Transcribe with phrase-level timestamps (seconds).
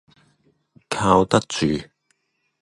[0.89, 1.79] 靠得住